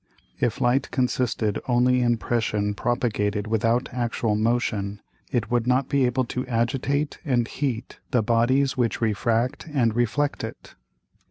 [0.39, 4.99] If Light consisted only in Pression propagated without actual Motion,
[5.31, 10.43] it would not be able to agitate and heat the Bodies which refract and reflect
[10.43, 10.73] it.